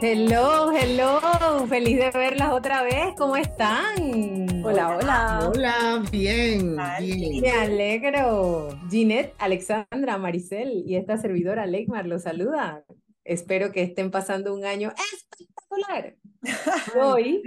[0.00, 3.14] Hello, hello, feliz de verlas otra vez.
[3.16, 4.64] ¿Cómo están?
[4.64, 5.50] Hola, hola.
[5.52, 7.40] Hola, bien, bien.
[7.40, 8.68] Me alegro.
[8.88, 12.84] Ginette, Alexandra, Maricel y esta servidora Leikmar los saluda.
[13.24, 16.14] Espero que estén pasando un año espectacular.
[17.02, 17.42] Hoy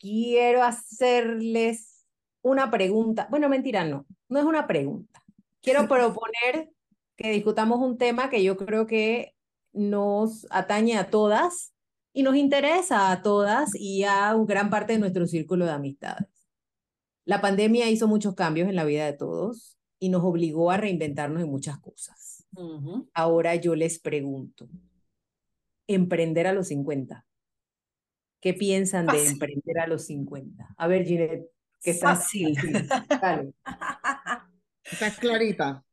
[0.00, 2.04] quiero hacerles
[2.42, 3.28] una pregunta.
[3.30, 5.22] Bueno, mentira, no, no es una pregunta.
[5.60, 6.72] Quiero proponer
[7.14, 9.36] que discutamos un tema que yo creo que
[9.72, 11.74] nos atañe a todas
[12.12, 16.28] y nos interesa a todas y a gran parte de nuestro círculo de amistades.
[17.24, 21.42] La pandemia hizo muchos cambios en la vida de todos y nos obligó a reinventarnos
[21.42, 22.44] en muchas cosas.
[23.14, 24.68] Ahora yo les pregunto,
[25.86, 27.24] emprender a los 50.
[28.40, 30.74] ¿Qué piensan de emprender a los 50?
[30.76, 31.48] A ver, Ginette,
[31.80, 32.56] que está fácil.
[34.84, 35.84] Está clarita.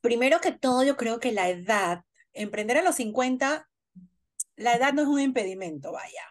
[0.00, 3.68] Primero que todo, yo creo que la edad emprender a los 50,
[4.56, 6.24] la edad no es un impedimento, vaya.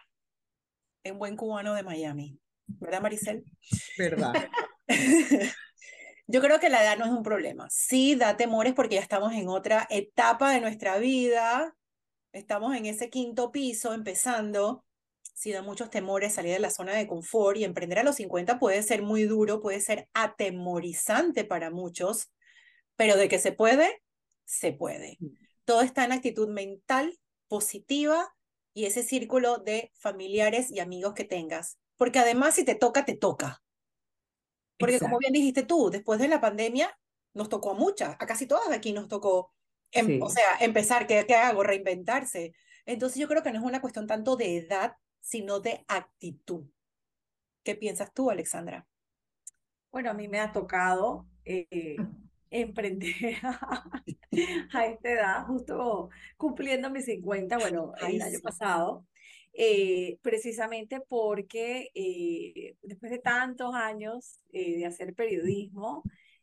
[1.04, 2.38] En buen cubano de Miami.
[2.66, 3.44] ¿Verdad, Maricel?
[3.98, 4.32] Verdad.
[6.26, 7.68] Yo creo que la edad no es un problema.
[7.70, 11.76] Sí, da temores porque ya estamos en otra etapa de nuestra vida.
[12.32, 14.84] Estamos en ese quinto piso empezando.
[15.34, 18.58] Sí, da muchos temores salir de la zona de confort y emprender a los 50
[18.58, 22.30] puede ser muy duro, puede ser atemorizante para muchos,
[22.96, 24.02] pero de que se puede,
[24.44, 25.18] se puede
[25.64, 27.18] todo está en actitud mental
[27.48, 28.34] positiva
[28.74, 31.78] y ese círculo de familiares y amigos que tengas.
[31.96, 33.62] Porque además si te toca, te toca.
[34.78, 36.98] Porque como bien dijiste tú, después de la pandemia
[37.34, 39.52] nos tocó a muchas, a casi todas aquí nos tocó,
[39.90, 41.62] em, o sea, empezar, ¿qué, ¿qué hago?
[41.62, 42.52] Reinventarse.
[42.84, 46.66] Entonces yo creo que no es una cuestión tanto de edad, sino de actitud.
[47.62, 48.86] ¿Qué piensas tú, Alexandra?
[49.92, 51.96] Bueno, a mí me ha tocado eh,
[52.52, 53.14] emprender
[54.72, 59.06] a esta edad, justo cumpliendo mis 50, bueno, el año pasado,
[59.54, 66.02] eh, precisamente porque eh, después de tantos años eh, de hacer periodismo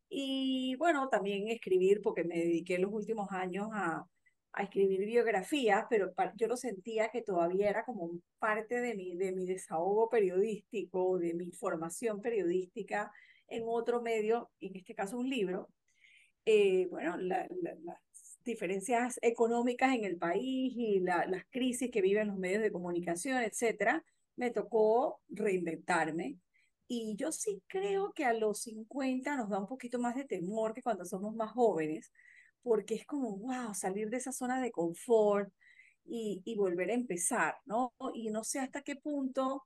[0.09, 4.05] y bueno, también escribir, porque me dediqué los últimos años a,
[4.53, 9.31] a escribir biografías, pero yo lo sentía que todavía era como parte de mi, de
[9.31, 13.11] mi desahogo periodístico, de mi formación periodística
[13.47, 15.69] en otro medio, en este caso un libro,
[16.45, 17.47] eh, bueno, las
[18.43, 24.03] diferencias económicas en el país y las crisis que viven los medios de comunicación, etcétera,
[24.35, 26.37] me tocó reinventarme.
[26.87, 30.73] Y yo sí creo que a los 50 nos da un poquito más de temor
[30.73, 32.11] que cuando somos más jóvenes,
[32.63, 35.53] porque es como, wow, salir de esa zona de confort
[36.05, 37.93] y, y volver a empezar, ¿no?
[38.15, 39.65] Y no sé hasta qué punto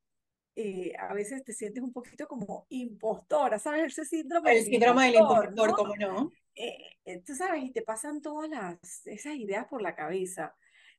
[0.56, 3.98] eh, a veces te sientes un poquito como impostora, ¿sabes?
[3.98, 5.74] Ese síndrome El síndrome del impostor, ¿no?
[5.74, 6.32] ¿cómo no?
[6.56, 10.56] Eh, tú sabes, y te pasan todas las, esas ideas por la cabeza.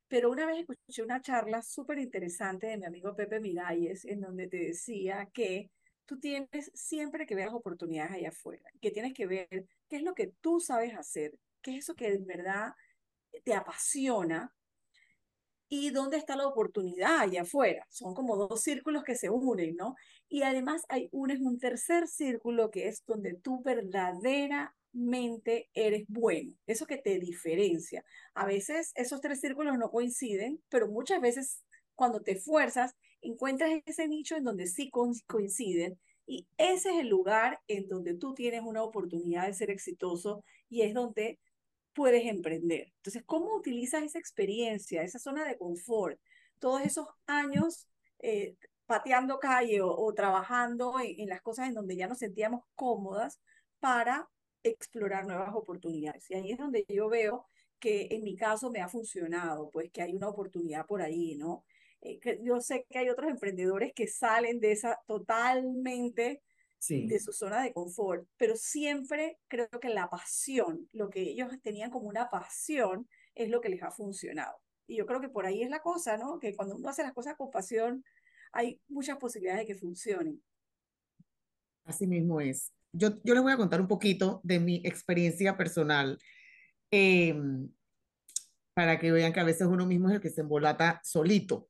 [0.07, 4.47] Pero una vez escuché una charla súper interesante de mi amigo Pepe Miralles, en donde
[4.47, 5.71] te decía que
[6.05, 10.03] tú tienes siempre que ver las oportunidades allá afuera, que tienes que ver qué es
[10.03, 12.73] lo que tú sabes hacer, qué es eso que en verdad
[13.43, 14.53] te apasiona
[15.69, 17.85] y dónde está la oportunidad allá afuera.
[17.89, 19.95] Son como dos círculos que se unen, ¿no?
[20.29, 26.05] Y además hay un, es un tercer círculo que es donde tú verdadera mente eres
[26.07, 28.03] bueno, eso que te diferencia.
[28.33, 31.63] A veces esos tres círculos no coinciden, pero muchas veces
[31.95, 34.89] cuando te fuerzas, encuentras ese nicho en donde sí
[35.27, 40.43] coinciden y ese es el lugar en donde tú tienes una oportunidad de ser exitoso
[40.69, 41.39] y es donde
[41.95, 42.91] puedes emprender.
[42.97, 46.19] Entonces, ¿cómo utilizas esa experiencia, esa zona de confort,
[46.59, 47.87] todos esos años
[48.19, 53.39] eh, pateando calle o, trabajando en, en, las cosas en donde ya nos sentíamos cómodas
[53.79, 54.29] para
[54.61, 56.29] explorar nuevas oportunidades.
[56.29, 57.47] Y ahí es donde yo veo
[57.79, 61.63] que en mi caso me ha funcionado, pues que hay una oportunidad por ahí, ¿no?
[62.01, 66.41] Eh, que yo sé que hay otros emprendedores que salen de esa totalmente
[66.87, 71.89] de su zona de confort, pero siempre creo que la pasión, lo que ellos tenían
[71.89, 74.57] como una pasión, es lo que les ha funcionado.
[74.87, 76.39] Y yo creo que por ahí es la cosa, ¿no?
[76.39, 78.03] Que cuando uno hace las cosas con pasión,
[78.51, 80.41] hay muchas posibilidades de que funcionen.
[81.85, 86.17] Así mismo es yo, yo les voy a contar un poquito de mi experiencia personal
[86.91, 87.69] em,
[88.73, 91.69] para que vean que a veces uno mismo es el que se embolata solito.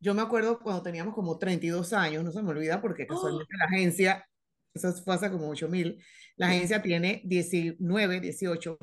[0.00, 3.58] Yo me acuerdo cuando teníamos como 32 años, no se me olvida porque casualmente ¡Oh!
[3.58, 4.28] la agencia,
[4.76, 6.02] eso hace como 8 mil,
[6.36, 8.78] la agencia tiene 19, 18,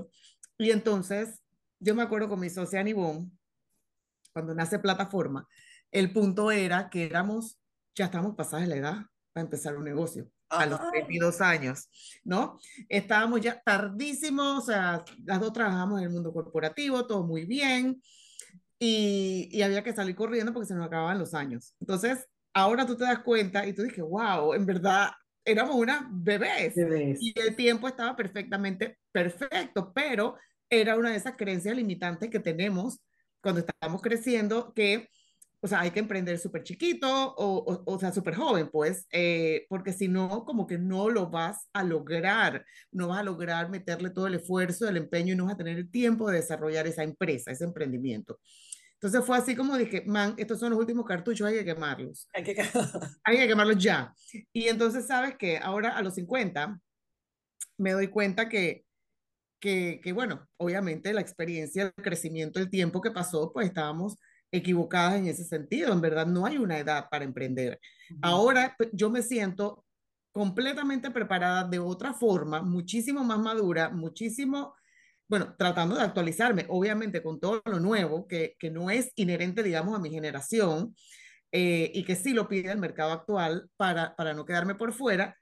[0.58, 1.42] y entonces
[1.80, 3.38] yo me acuerdo con mi socia Anibón,
[4.32, 5.48] cuando nace plataforma,
[5.92, 7.60] el punto era que éramos,
[7.96, 8.98] ya estamos pasadas la edad
[9.32, 11.90] para empezar un negocio a los 22 años,
[12.24, 12.60] ¿no?
[12.88, 18.02] Estábamos ya tardísimos, o sea, las dos trabajamos en el mundo corporativo, todo muy bien.
[18.80, 21.76] y, y había que salir corriendo porque se nos acababan los años.
[21.80, 25.12] Entonces, ahora tú te das cuenta y tú dices, wow, en verdad
[25.46, 27.18] éramos unas bebés, Bebés.
[27.22, 30.38] y el tiempo estaba perfectamente perfecto, pero
[30.70, 33.00] era una de esas creencias limitantes que tenemos
[33.42, 35.10] cuando estamos creciendo que,
[35.60, 39.66] o sea, hay que emprender súper chiquito o, o, o sea, súper joven, pues, eh,
[39.70, 44.10] porque si no, como que no lo vas a lograr, no vas a lograr meterle
[44.10, 47.04] todo el esfuerzo, el empeño y no vas a tener el tiempo de desarrollar esa
[47.04, 48.40] empresa, ese emprendimiento.
[49.04, 52.30] Entonces fue así como dije, man, estos son los últimos cartuchos, hay que quemarlos.
[52.34, 52.56] Hay que...
[53.26, 54.14] Hay que quemarlos ya.
[54.54, 56.80] Y entonces, ¿sabes que Ahora a los 50
[57.78, 58.86] me doy cuenta que,
[59.60, 64.18] que, que, bueno, obviamente la experiencia, el crecimiento, el tiempo que pasó, pues estábamos
[64.54, 65.92] equivocadas en ese sentido.
[65.92, 67.82] En verdad, no hay una edad para emprender.
[68.22, 69.84] Ahora pues, yo me siento
[70.32, 74.76] completamente preparada de otra forma, muchísimo más madura, muchísimo
[75.34, 79.98] bueno, tratando de actualizarme, obviamente con todo lo nuevo, que, que no es inherente, digamos,
[79.98, 80.94] a mi generación,
[81.52, 85.36] eh, y que sí lo pide el mercado actual para, para no quedarme por fuera,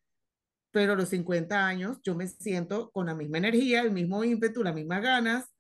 [0.72, 4.64] pero a los 50 años yo me siento con la misma energía, el mismo ímpetu,
[4.64, 5.54] las mismas ganas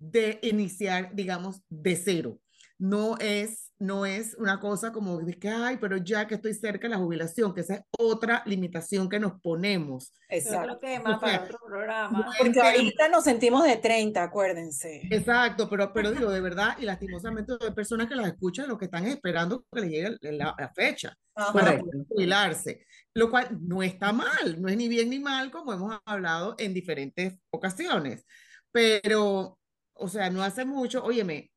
[0.00, 2.40] de iniciar, digamos, de cero.
[2.76, 6.88] No es, no es una cosa como de que, ay, pero ya que estoy cerca
[6.88, 10.12] de la jubilación, que esa es otra limitación que nos ponemos.
[10.28, 10.74] Exacto.
[10.74, 12.32] Otro tema para otro programa.
[12.38, 15.02] Porque ahorita nos sentimos de 30, acuérdense.
[15.10, 18.86] Exacto, pero, pero digo, de verdad, y lastimosamente hay personas que las escuchan, lo que
[18.86, 21.52] están esperando que les llegue la, la fecha Ajá.
[21.52, 25.72] para poder jubilarse, lo cual no está mal, no es ni bien ni mal, como
[25.72, 28.24] hemos hablado en diferentes ocasiones,
[28.72, 29.58] pero,
[29.94, 31.52] o sea, no hace mucho, óyeme,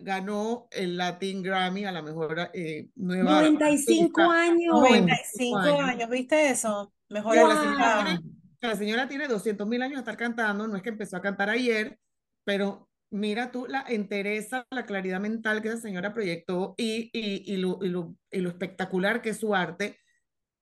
[0.00, 4.42] ganó el Latin Grammy a la mejor eh, nueva 95 artista.
[4.42, 6.10] años 95 años.
[6.10, 7.48] viste eso mejor wow.
[7.48, 8.22] la, señora,
[8.60, 11.50] la señora tiene 200 mil años de estar cantando no es que empezó a cantar
[11.50, 11.98] ayer
[12.44, 17.56] pero mira tú la entereza la claridad mental que esa señora proyectó y, y, y,
[17.56, 19.98] lo, y, lo, y lo espectacular que es su arte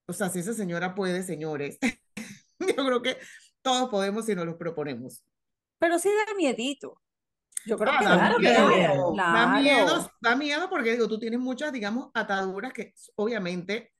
[0.06, 1.79] o sea si esa señora puede señores
[2.61, 3.17] yo creo que
[3.62, 5.25] todos podemos si nos lo proponemos
[5.79, 7.00] pero sí da miedito
[7.67, 11.19] yo creo Ah, que da claro, miedo, claro, Da miedo, da miedo porque digo, tú
[11.19, 13.93] tienes muchas, digamos, ataduras que obviamente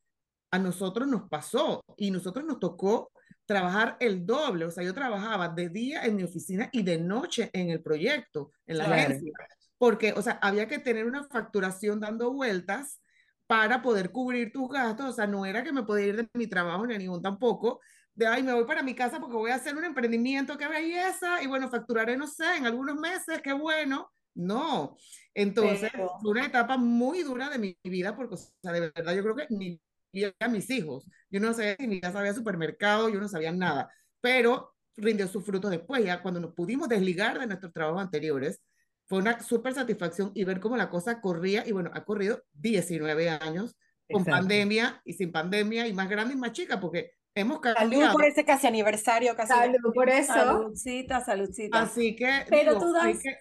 [0.51, 3.11] a nosotros nos pasó y nosotros nos tocó
[3.45, 4.65] trabajar el doble.
[4.65, 8.53] O sea, yo trabajaba de día en mi oficina y de noche en el proyecto,
[8.67, 9.03] en la Claro.
[9.03, 9.33] agencia,
[9.79, 13.01] porque, o sea, había que tener una facturación dando vueltas
[13.47, 15.07] para poder cubrir tus gastos.
[15.07, 17.81] O sea, no era que me podía ir de mi trabajo ni a ningún tampoco,
[18.17, 21.43] de, ay, me voy para mi casa porque voy a hacer un emprendimiento, qué belleza,
[21.43, 24.11] y bueno, facturaré, no sé, en algunos meses, qué bueno.
[24.35, 24.97] No,
[25.35, 29.15] entonces Pero- fue una etapa muy dura de mi vida porque, o sea, de verdad,
[29.15, 29.81] yo creo que ni
[30.13, 33.93] ni a mis hijos, yo no sabía mi casa había supermercado, yo no sabía nada,
[34.23, 38.63] pero rindió sus frutos después, ya cuando nos pudimos desligar de nuestros trabajos anteriores,
[39.07, 43.29] fue una súper satisfacción y ver cómo la cosa corría, y bueno, ha corrido 19
[43.29, 43.77] años
[44.11, 44.31] con Exacto.
[44.41, 48.13] pandemia y sin pandemia, y más grande y más chica, porque hemos Salud cambiado.
[48.15, 49.53] por ese casi aniversario, casi.
[49.53, 50.33] Salud por eso.
[50.33, 51.83] Saludcita, saludcita.
[51.83, 53.37] Así que, Pero digo, tú das- hay que,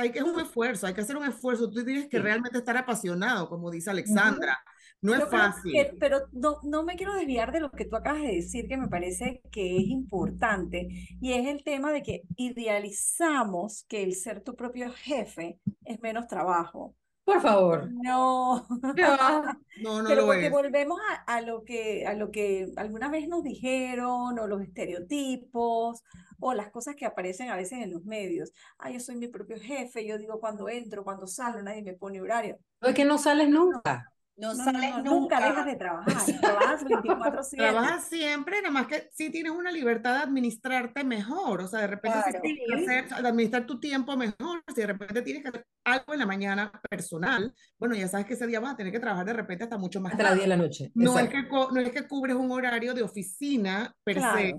[0.00, 2.22] hay que un esfuerzo, hay que hacer un esfuerzo, tú tienes que Sí.
[2.22, 4.58] realmente estar apasionado, como dice Alexandra,
[5.00, 5.72] no es fácil.
[5.72, 8.76] que- pero no, no me quiero desviar de lo que tú acabas de decir, que
[8.76, 10.88] me parece que es importante,
[11.20, 16.26] y es el tema de que idealizamos que el ser tu propio jefe es menos
[16.26, 16.94] trabajo.
[17.28, 17.94] Por favor.
[18.04, 19.42] No, No.
[19.76, 20.52] No, no pero lo porque es.
[20.52, 26.02] volvemos a, a lo que, a lo que alguna vez nos dijeron, o los estereotipos,
[26.40, 28.52] o las cosas que aparecen a veces en los medios.
[28.78, 32.20] Ah, yo soy mi propio jefe, yo digo cuando entro, cuando salgo, nadie me pone
[32.20, 32.58] horario.
[32.80, 34.12] No es que no sales nunca.
[34.40, 35.10] No, No, sales no, nunca.
[35.10, 37.56] nunca dejas de trabajar, trabajas 24/7.
[37.56, 41.86] Trabajas siempre, nada más que sí tienes una libertad de administrarte mejor, o sea, de
[41.88, 42.42] repente si Claro.
[42.42, 46.12] tienes que hacer, de administrar tu tiempo mejor, si de repente tienes que hacer algo
[46.12, 49.26] en la mañana personal, bueno, ya sabes que ese día vas a tener que trabajar
[49.26, 50.44] de repente hasta mucho más Hasta las tarde.
[50.44, 50.92] 10 de la noche.
[50.94, 54.38] No es, que, no es que cubres un horario de oficina per Claro.
[54.38, 54.54] se,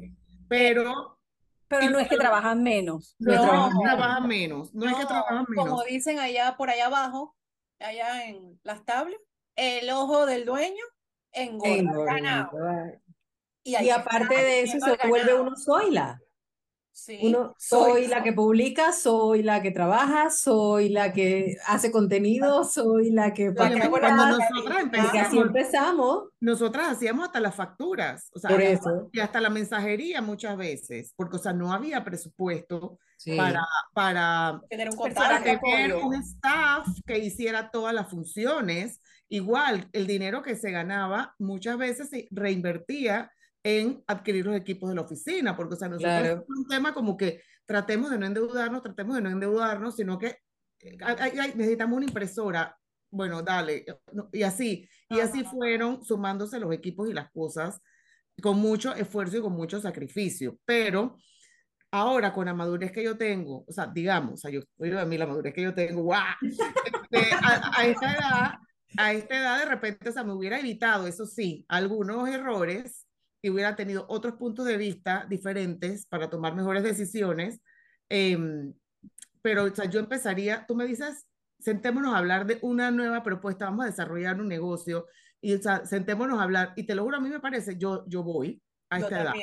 [0.49, 1.19] pero
[1.69, 3.15] Pero no es que trabajas menos.
[3.19, 3.69] No menos.
[3.81, 5.65] trabajas menos, no, es que trabajas menos.
[5.69, 7.37] Como dicen allá por allá abajo,
[7.79, 9.19] allá en las tablas,
[9.59, 10.83] el ojo del dueño
[11.31, 12.13] engorda Engorda.
[12.13, 12.51] ganado.
[13.63, 15.43] Y, Y aparte está de eso, se el vuelve ganado.
[15.47, 16.19] uno soyla.
[16.91, 22.65] Sí, Uno, soy la que publica, soy la que trabaja, soy la que hace contenido,
[22.65, 24.83] soy la que Oye, cuando nosotras.
[24.83, 26.23] Porque así empezamos, empezamos.
[26.41, 29.09] nosotras hacíamos hasta las facturas, o sea, Por y eso.
[29.13, 33.35] y hasta la mensajería muchas veces, porque, o sea, no había presupuesto Sí.
[33.37, 38.99] para, para, tener un para tener un staff que hiciera todas las funciones.
[39.29, 43.31] Igual, el dinero que se ganaba muchas veces se reinvertía
[43.63, 46.45] en adquirir los equipos de la oficina, porque, o sea, nosotros Claro.
[46.47, 50.37] es un tema como que tratemos de no endeudarnos, tratemos de no endeudarnos, sino que
[51.55, 52.75] necesitamos una impresora,
[53.11, 53.85] bueno, dale,
[54.31, 57.79] y así, y así fueron sumándose los equipos y las cosas
[58.41, 61.17] con mucho esfuerzo y con mucho sacrificio, pero
[61.91, 64.61] ahora con la madurez que yo tengo, o sea, digamos, o sea, yo
[64.99, 66.23] a mí la madurez que yo tengo, ¡guau!
[67.11, 68.53] Este, a, esta edad,
[68.97, 73.07] a esta edad de repente, o sea, me hubiera evitado, eso sí, algunos errores
[73.41, 77.61] y hubiera tenido otros puntos de vista diferentes para tomar mejores decisiones,
[78.09, 78.73] em,
[79.41, 81.27] pero o sea, yo empezaría, tú me dices,
[81.59, 85.05] sentémonos a hablar de una nueva propuesta, vamos a desarrollar un negocio
[85.41, 88.05] y o sea, sentémonos a hablar, y te lo juro, a mí me parece, yo,
[88.07, 89.33] yo voy a esta edad.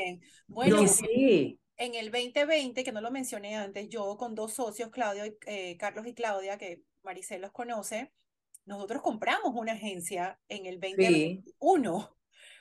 [0.47, 1.59] Bueno, sí.
[1.77, 6.07] en el 2020, que no lo mencioné antes, yo con dos socios, Claudio eh, Carlos
[6.07, 8.13] y Claudia, que Maricel los conoce,
[8.67, 12.17] nosotros compramos una agencia en el 2021,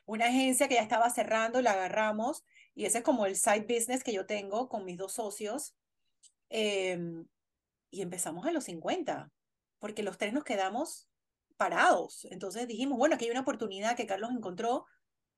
[0.06, 2.44] una agencia que ya estaba cerrando, la agarramos,
[2.74, 5.76] y ese es como el side business que yo tengo con mis dos socios.
[6.50, 7.28] Em,
[7.90, 9.32] y empezamos a los 50,
[9.80, 11.10] porque los tres nos quedamos
[11.58, 12.26] parados.
[12.30, 14.86] Entonces dijimos, bueno, aquí hay una oportunidad que Carlos encontró,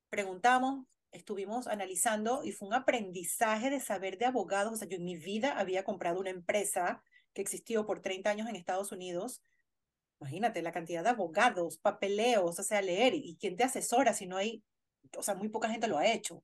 [0.09, 4.73] preguntamos, estuvimos analizando y fue un aprendizaje de saber de abogados.
[4.73, 8.49] O sea, yo en mi vida había comprado una empresa que existió por 30 años
[8.49, 9.41] en Estados Unidos.
[10.19, 14.37] Imagínate la cantidad de abogados, papeleos, o sea, leer y quién te asesora si no
[14.37, 14.63] hay,
[15.15, 16.43] o sea, muy poca gente lo ha hecho.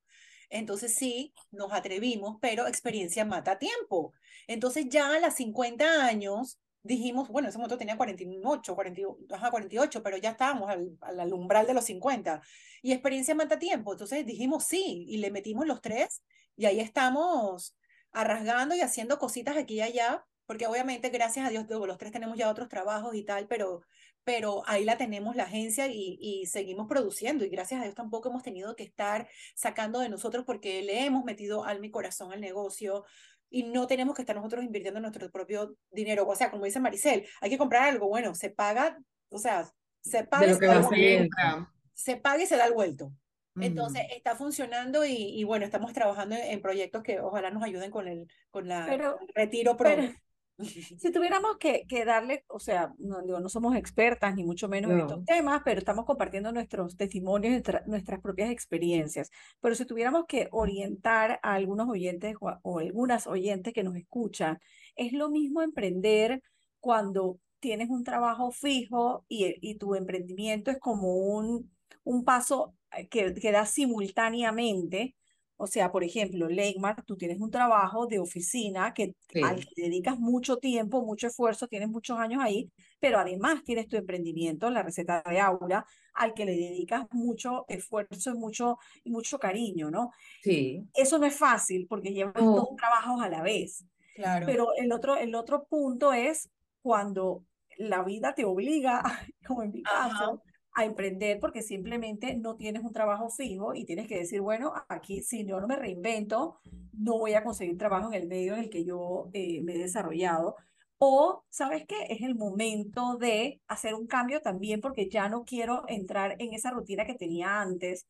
[0.50, 4.14] Entonces sí, nos atrevimos, pero experiencia mata tiempo.
[4.48, 10.32] Entonces ya a las 50 años dijimos, bueno, ese momento tenía 48, 48, pero ya
[10.32, 12.42] estábamos al, al, umbral de los 50.
[12.82, 13.94] Y experiencia mata tiempo.
[13.94, 16.22] Entonces dijimos sí, y le metimos los tres,
[16.56, 17.76] y ahí estamos
[18.12, 22.38] arrasgando y haciendo cositas aquí y allá, porque obviamente, gracias a Dios, los tres tenemos
[22.38, 23.82] ya otros trabajos y tal, pero,
[24.24, 27.46] pero ahí la tenemos la agencia y, y seguimos produciendo.
[27.46, 31.24] Y gracias a Dios tampoco hemos tenido que estar sacando de nosotros porque le hemos
[31.24, 33.06] metido al mi corazón al negocio
[33.50, 36.28] y no tenemos que estar nosotros invirtiendo nuestro propio dinero.
[36.28, 38.98] O sea, como dice Maricel, hay que comprar algo, bueno, se paga,
[39.30, 39.70] o sea,
[40.02, 43.14] se paga, y se, da se paga y se da el vuelto.
[43.56, 48.08] Entonces está funcionando y, y, bueno, estamos trabajando en, proyectos que ojalá nos ayuden con
[48.08, 49.02] el, con la, el
[49.36, 50.12] retiro pronto.
[50.60, 55.00] Si tuviéramos que, que, darle, o sea, no, no somos expertas ni mucho menos en
[55.00, 59.32] estos temas, pero estamos compartiendo nuestros testimonios, nuestras propias experiencias.
[59.62, 64.60] Pero si tuviéramos que orientar a algunos oyentes o, o, algunas oyentes que nos escuchan,
[64.96, 66.42] es lo mismo emprender
[66.80, 71.72] cuando tienes un trabajo fijo y, y tu emprendimiento es como un,
[72.04, 75.16] un paso eh, que, que da simultáneamente
[75.64, 80.20] o sea, por ejemplo, Leymar, tú tienes un trabajo de oficina que al que dedicas
[80.20, 85.24] mucho tiempo, mucho esfuerzo, tienes muchos años ahí, pero además tienes tu emprendimiento, la receta
[85.26, 90.12] de Aura, al que le dedicas mucho esfuerzo y mucho, y mucho cariño, ¿no?
[90.42, 90.84] Sí.
[90.94, 93.86] Eso no es fácil porque llevas dos trabajos a la vez.
[94.16, 94.46] Claro.
[94.46, 96.50] Pero el otro, el otro punto es
[96.82, 97.46] cuando
[97.78, 99.02] la vida te obliga,
[99.48, 100.42] como en mi caso,
[100.76, 105.22] a emprender porque simplemente no tienes un trabajo fijo y tienes que decir, bueno, aquí
[105.22, 106.60] si yo no me reinvento,
[106.94, 109.78] no voy a conseguir trabajo en el medio en el que yo eh, me he
[109.78, 110.56] desarrollado.
[110.98, 111.96] O, ¿sabes qué?
[112.10, 116.72] Es el momento de hacer un cambio también porque ya no quiero entrar en esa
[116.72, 118.08] rutina que tenía antes.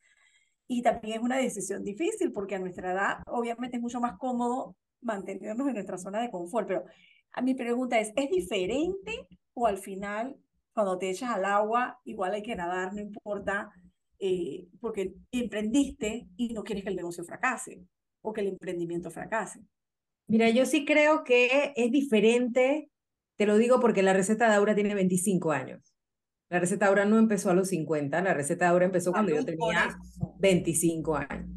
[0.67, 4.75] Y también es una decisión difícil porque a nuestra edad obviamente es mucho más cómodo
[5.01, 6.67] mantenernos en nuestra zona de confort.
[6.67, 6.83] Pero
[7.31, 10.37] a mi pregunta es, ¿es diferente o al final
[10.73, 13.71] cuando te echas al agua, igual hay que nadar, no importa,
[14.19, 17.83] eh, porque emprendiste y no quieres que el negocio fracase
[18.21, 19.61] o que el emprendimiento fracase.
[20.27, 22.89] Mira, yo sí creo que es diferente,
[23.37, 25.93] te lo digo porque la receta de Aura tiene 25 años.
[26.49, 29.33] La receta de Aura no empezó a los 50, la receta de Aura empezó cuando
[29.33, 29.97] yo tenía
[30.39, 31.49] 25 años.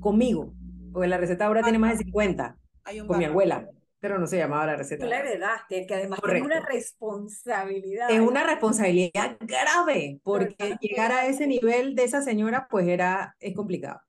[0.00, 0.54] Conmigo,
[0.92, 2.58] porque la receta de Aura tiene más de 50,
[3.06, 3.68] con mi abuela
[4.00, 5.04] pero no se llamaba la receta.
[5.04, 8.10] Tú la heredaste, que además es una responsabilidad.
[8.10, 13.54] Es una responsabilidad grave, porque llegar a ese nivel de esa señora, pues era, es
[13.54, 14.00] complicado.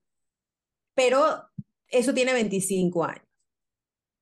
[0.95, 1.43] Pero
[1.87, 3.25] eso tiene 25 años.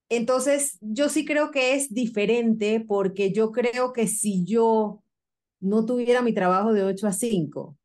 [0.09, 5.03] Entonces, yo sí creo que es diferente, porque yo creo que si yo
[5.59, 7.77] no tuviera mi trabajo de 8 a 5,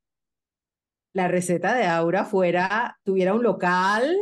[1.12, 4.16] la receta de Aura fuera, tuviera un local,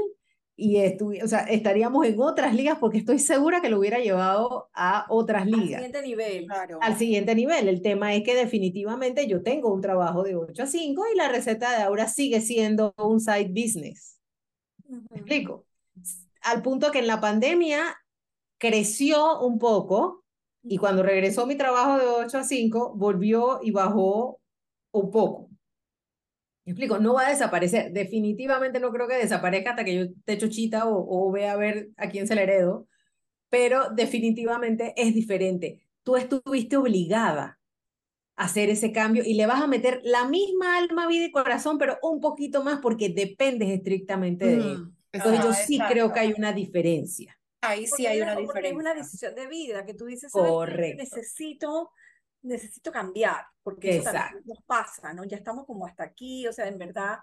[0.62, 5.06] y o sea, estaríamos en otras ligas porque estoy segura que lo hubiera llevado a
[5.08, 5.82] otras ligas.
[5.82, 6.46] Al siguiente nivel.
[6.46, 6.78] Claro.
[6.80, 7.68] Al siguiente nivel.
[7.68, 11.28] El tema es que definitivamente yo tengo un trabajo de 8 a 5 y la
[11.28, 14.20] receta de ahora sigue siendo un side business.
[14.86, 15.66] ¿Me explico?
[16.42, 17.96] Al punto que en la pandemia
[18.58, 20.24] creció un poco
[20.62, 24.40] y cuando regresó mi trabajo de 8 a 5 volvió y bajó
[24.92, 25.51] un poco.
[26.64, 27.92] Me explico, no va a desaparecer.
[27.92, 31.90] Definitivamente no creo que desaparezca hasta que yo te chochita o, o vea a ver
[31.96, 32.86] a quién se le heredo,
[33.50, 35.86] pero definitivamente es diferente.
[36.04, 37.60] tú estuviste obligada
[38.36, 41.78] a hacer ese cambio y le vas a meter la misma alma, vida y corazón,
[41.78, 44.78] pero un poquito más porque dependes estrictamente de él.
[44.78, 47.38] Mm, Entonces yo sí creo que hay una diferencia.
[47.60, 48.76] Ahí sí Porque hay una porque es diferencia.
[48.76, 50.32] una decisión de vida que tú dices.
[50.32, 51.02] Correcto.
[51.02, 51.92] Necesito,
[52.42, 54.44] necesito cambiar, porque eso también Exacto.
[54.44, 55.24] nos pasa, ¿no?
[55.24, 57.18] Ya estamos como hasta aquí, o sea, en verdad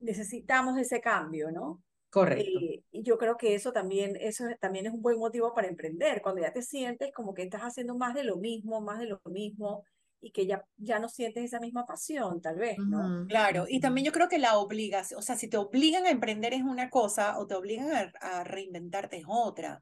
[0.00, 1.82] necesitamos ese cambio, ¿no?
[2.10, 2.60] Correcto.
[2.60, 5.68] Eh, y yo creo que eso también, eso es- también es un buen motivo para
[5.68, 9.06] emprender, cuando ya te sientes como que estás haciendo más de lo mismo, más de
[9.06, 9.84] lo mismo,
[10.20, 13.12] y que ya, ya no sientes esa misma pasión, tal vez, ¿no?
[13.12, 16.10] Ujú, Claro, y también yo creo que la obligación, o sea, si te obligan a
[16.10, 19.80] emprender es una cosa o te obligan a, a reinventarte es otra,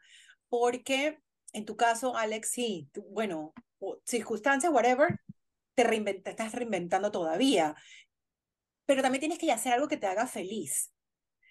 [0.49, 1.19] porque
[1.53, 3.53] en tu caso, Alex, sí, tú- bueno,
[4.05, 5.21] circunstancias, whatever,
[5.75, 7.77] te, reinvent- te estás reinventando todavía,
[8.87, 10.93] pero también tienes que hacer algo que te haga feliz.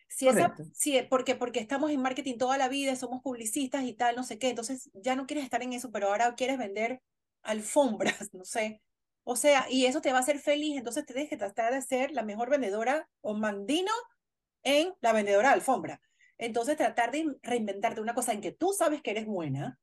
[0.10, 4.16] Si esa, si, porque, porque estamos en marketing toda la vida, somos publicistas y tal,
[4.16, 7.02] no sé qué, entonces ya no quieres estar en eso, pero ahora quieres vender
[7.44, 8.82] alfombras, no sé.
[9.26, 12.12] O sea, y eso te va a hacer feliz, entonces tienes que tratar de ser
[12.12, 13.92] la mejor vendedora o mandino
[14.64, 16.02] en la vendedora de alfombra.
[16.38, 19.80] Entonces tratar de reinventarte una cosa en que tú sabes que eres buena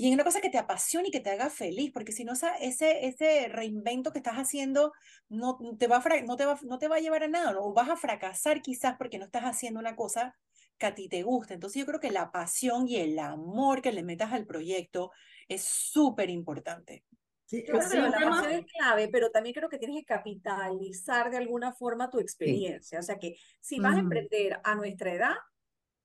[0.00, 2.32] y en una cosa que te apasione y que te haga feliz, porque si no,
[2.32, 4.92] esa- ese, ese reinvento que estás haciendo
[5.28, 7.60] no te va a, no te va, no te va a llevar a nada, ¿no?
[7.64, 10.36] o vas a fracasar quizás porque no estás haciendo una cosa
[10.78, 11.54] que a ti te gusta.
[11.54, 15.10] Entonces yo creo que la pasión y el amor que le metas al proyecto
[15.48, 17.04] es súper importante.
[17.46, 21.30] Sí, Yo creo que la pasión es clave, pero también creo que tienes que capitalizar
[21.30, 22.98] de alguna forma tu experiencia.
[23.00, 24.00] O sea que si vas a Ujú.
[24.00, 25.34] emprender a nuestra edad,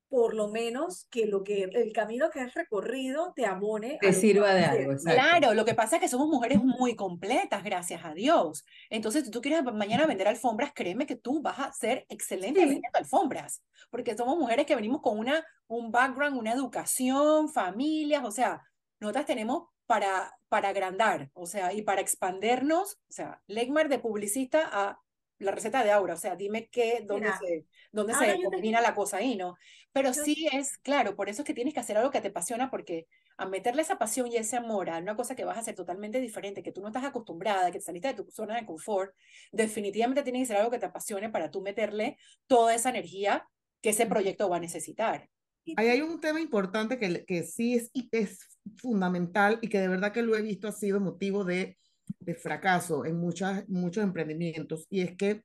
[0.09, 4.13] por lo menos que lo que el camino que has recorrido te abone a Te
[4.13, 5.21] sirva de algo, exacto.
[5.21, 8.65] Claro, lo que pasa es que somos mujeres muy completas, gracias a Dios.
[8.89, 12.65] Entonces, si tú quieres mañana vender alfombras, créeme que tú vas a ser excelente Sí.
[12.65, 18.31] vendiendo alfombras, porque somos mujeres que venimos con una, un background, una educación, familias, o
[18.31, 18.61] sea,
[18.99, 24.67] nosotras tenemos para, para agrandar, o sea, y para expandernos, o sea, Legmar de publicista
[24.71, 24.99] a
[25.39, 28.49] la receta de Aura, o sea, dime qué, dónde Mira, se, dónde ahora se te-
[28.51, 29.55] combina la cosa ahí, ¿no?
[29.91, 32.29] Pero yo- sí es, claro, por eso es que tienes que hacer algo que te
[32.29, 35.59] apasiona, porque a meterle esa pasión y ese amor a una cosa que vas a
[35.59, 38.65] hacer totalmente diferente, que tú no estás acostumbrada, que te saliste de tu zona de
[38.65, 39.13] confort,
[39.51, 42.17] definitivamente tiene que ser algo que te apasione para tú meterle
[42.47, 43.47] toda esa energía
[43.81, 45.29] que ese proyecto va a necesitar.
[45.77, 48.39] Ahí hay un tema importante que, que sí es, es
[48.77, 51.77] fundamental y que de verdad que lo he visto ha sido motivo de,
[52.19, 55.43] de fracaso en muchas, muchos emprendimientos y es que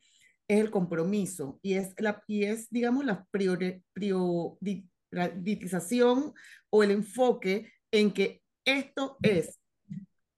[0.49, 3.83] es el compromiso y es, la, y es digamos, la priori-
[5.11, 6.33] prioritización
[6.71, 9.61] o el enfoque en que esto es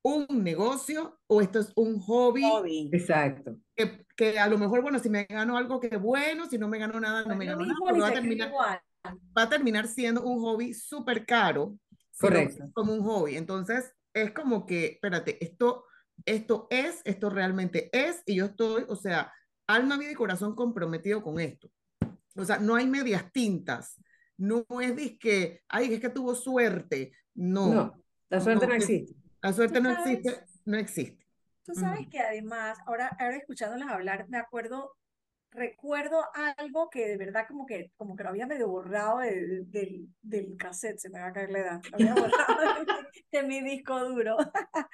[0.04, 2.90] un negocio o esto es un hobby Hobby.
[2.92, 3.58] Exacto.
[3.76, 6.78] que, que a lo mejor, bueno, si me gano algo que bueno, si no me
[6.78, 10.40] gano nada, no me gano nada, ni va a terminar, va a terminar siendo un
[10.40, 11.78] hobby súper caro.
[12.20, 12.70] Correcto.
[12.74, 13.36] como un hobby.
[13.36, 15.86] Entonces, es como que, espérate, esto,
[16.26, 19.32] esto es, esto realmente es, y yo estoy, o sea,
[19.66, 21.70] alma, vida y corazón comprometido con esto.
[22.36, 24.00] O sea, no hay medias tintas.
[24.38, 27.12] No es que, ay, es que tuvo suerte.
[27.34, 29.14] No, No, la suerte no existe.
[29.40, 31.26] La suerte no sabes- existe, no existe.
[31.64, 34.96] Tú sabes que además, ahora, ahora escuchándolas hablar, me acuerdo,
[35.52, 36.18] recuerdo
[36.56, 40.56] algo que de verdad como que, como que lo había medio borrado de- del, del
[40.56, 42.92] cassette, se me va a caer la edad, lo había borrado de,
[43.32, 44.36] de mi disco duro.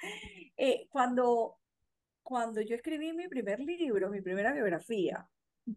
[0.61, 1.55] Eh, cuando,
[2.21, 5.25] cuando yo escribí mi primer libro, mi primera biografía,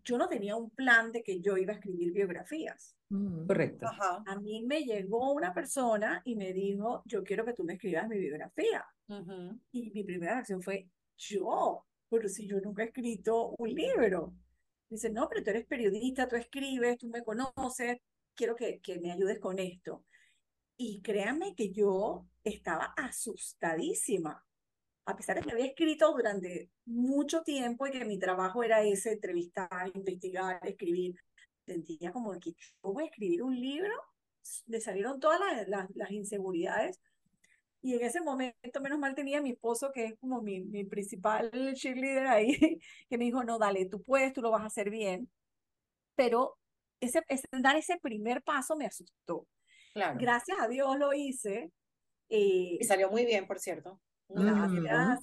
[0.04, 2.96] yo no tenía un plan de que yo iba a escribir biografías.
[3.10, 3.46] Ujú.
[3.46, 3.86] Correcto.
[3.86, 4.24] Ajá.
[4.26, 8.08] A mí me llegó una persona y me dijo, yo quiero que tú me escribas
[8.08, 8.84] mi biografía.
[9.70, 14.32] Y mi primera reacción fue, yo, pero si yo nunca he escrito un libro.
[14.92, 17.96] Dice, no, pero tú eres periodista, tú escribes, tú me conoces,
[18.34, 20.04] quiero que, que me ayudes con esto.
[20.76, 24.44] Y créanme que yo estaba asustadísima,
[25.06, 29.12] a pesar de que había escrito durante mucho tiempo y que mi trabajo era ese,
[29.12, 31.16] entrevistar, investigar, escribir.
[31.64, 33.94] Sentía como que yo voy a escribir un libro,
[34.66, 37.00] le salieron todas las, las, las inseguridades
[37.82, 40.84] y en ese momento, menos mal tenía a mi esposo, que es como mi, mi
[40.84, 42.56] principal cheerleader ahí,
[43.10, 45.30] que me dijo, no, dale, tú puedes, tú lo vas a hacer bien.
[46.14, 46.58] Pero
[47.00, 49.46] ese, ese, dar ese primer paso me asustó.
[49.94, 50.18] Claro.
[50.20, 51.70] Gracias a Dios lo hice.
[52.28, 54.00] eh, Y salió muy bien, por cierto.
[54.28, 54.70] Gracias,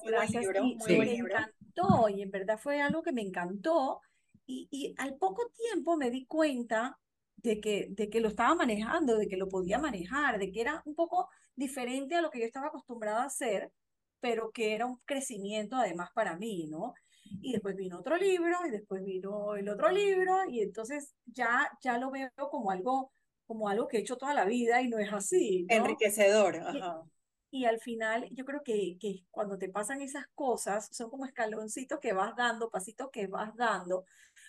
[0.01, 0.43] buen gracias.
[0.43, 0.97] libro, Y Sí.
[0.97, 4.01] me encantó, y en verdad fue algo que me encantó.
[4.45, 6.99] Y, y al poco tiempo me di cuenta
[7.37, 10.81] de que, de que lo estaba manejando, de que lo podía manejar, de que era
[10.85, 13.71] un poco diferente a lo que yo estaba acostumbrada a hacer,
[14.19, 16.93] pero que era un crecimiento además para mí, ¿no?
[17.41, 21.97] Y después vino otro libro, y después vino el otro libro, y entonces ya, ya
[21.97, 23.11] lo veo como algo,
[23.45, 25.75] como algo que he hecho toda la vida y no es así, ¿no?
[25.75, 26.55] Enriquecedor.
[26.55, 27.03] Ajá.
[27.51, 31.99] Y al final yo creo que, que cuando te pasan esas cosas son como escaloncitos
[31.99, 34.05] que vas dando, pasitos que vas dando,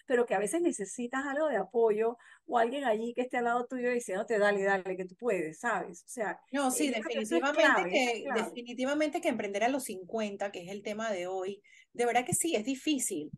[0.07, 3.67] pero que a veces necesitas algo de apoyo o alguien allí que esté al lado
[3.67, 6.03] tuyo diciéndote, dale, dale, que tú puedes, ¿sabes?
[6.05, 8.43] O sea, no, eh, sí, eso es definitivamente clave, es que, clave.
[8.43, 12.35] definitivamente que emprender a los 50, que es el tema de hoy, de verdad que
[12.35, 13.31] sí, es difícil,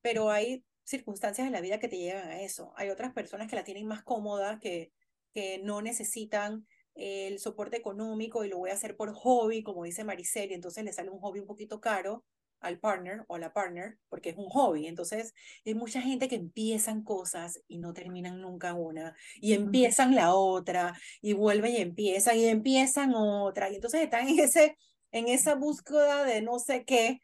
[0.00, 2.72] pero hay circunstancias en la vida que te llevan a eso.
[2.76, 4.90] Hay otras personas que la tienen más cómoda, que,
[5.34, 6.66] que no necesitan
[6.98, 10.84] el soporte económico y lo voy a hacer por hobby, como dice Maricel, y entonces
[10.84, 12.24] le sale un hobby un poquito caro
[12.60, 14.88] al partner o a la partner, porque es un hobby.
[14.88, 15.32] Entonces,
[15.64, 20.98] hay mucha gente que empiezan cosas y no terminan nunca una, y empiezan la otra,
[21.20, 24.76] y vuelven y empiezan, y empiezan otra, y entonces están en, ese,
[25.12, 27.20] en esa búsqueda de no sé qué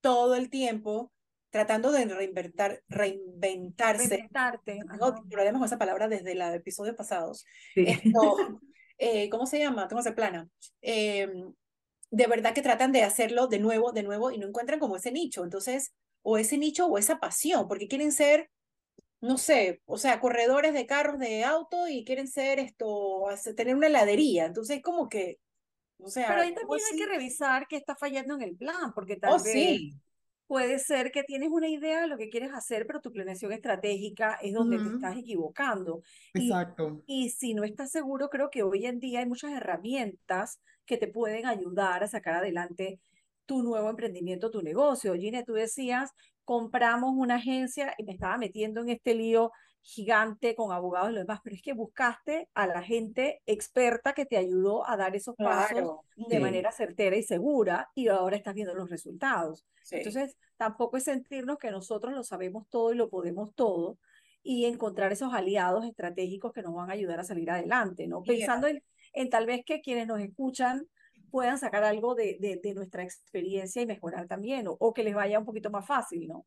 [0.00, 1.12] todo el tiempo,
[1.50, 4.06] tratando de reinventar, reinventarse.
[4.06, 7.44] Reinventarte, Tengo problemas con esa palabra desde los episodios pasados.
[7.74, 7.86] Sí.
[7.88, 8.36] Esto,
[8.98, 9.88] eh, ¿cómo se llama?
[9.88, 10.48] ¿Cómo se plana?
[10.82, 11.28] Eh,
[12.10, 15.12] de verdad que tratan de hacerlo de nuevo, de nuevo, y no encuentran como ese
[15.12, 15.44] nicho.
[15.44, 18.50] Entonces, o ese nicho o esa pasión, porque quieren ser,
[19.20, 23.24] no sé, o sea, corredores de carros de auto y quieren ser esto,
[23.56, 24.46] tener una heladería.
[24.46, 25.38] Entonces, como que,
[26.00, 27.12] o sea, Pero ahí ¿cómo también hay que así?
[27.12, 30.00] revisar qué está fallando en el plan, porque tal Oh, vez sí.
[30.46, 34.38] Puede ser que tienes una idea de lo que quieres hacer, pero tu planeación estratégica
[34.42, 36.02] es donde te estás equivocando.
[36.34, 37.02] Y, Exacto.
[37.06, 41.08] y si no estás seguro, creo que hoy en día hay muchas herramientas que te
[41.08, 43.00] pueden ayudar a sacar adelante
[43.46, 45.14] tu nuevo emprendimiento, tu negocio.
[45.14, 46.12] Gine, tú decías,
[46.44, 51.20] compramos una agencia y me estaba metiendo en este lío gigante con abogados y lo
[51.20, 55.36] demás, pero es que buscaste a la gente experta que te ayudó a dar esos
[55.36, 56.40] pasos de Sí.
[56.40, 59.64] manera certera y segura y ahora estás viendo los resultados.
[59.82, 59.96] Sí.
[59.96, 63.98] Entonces, tampoco es sentirnos que nosotros lo sabemos todo y lo podemos todo
[64.42, 68.22] y encontrar esos aliados estratégicos que nos van a ayudar a salir adelante, ¿no?
[68.22, 70.86] Pensando en, en tal vez que quienes nos escuchan
[71.30, 75.14] puedan sacar algo de, de, de nuestra experiencia y mejorar también, o, o que les
[75.14, 76.46] vaya un poquito más fácil, ¿no?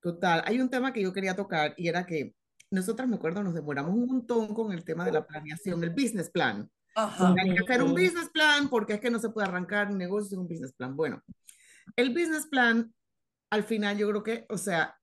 [0.00, 2.34] Total, hay un tema que yo quería tocar y era que
[2.70, 6.30] nosotras, me acuerdo, nos demoramos un montón con el tema de la planeación, el business
[6.30, 6.70] plan.
[6.94, 7.34] Ajá.
[7.38, 10.30] Hay que hacer un business plan porque es que no se puede arrancar un negocio
[10.30, 10.96] sin un business plan.
[10.96, 11.22] Bueno,
[11.94, 12.92] el business plan,
[13.50, 14.96] al final yo creo que, o sea,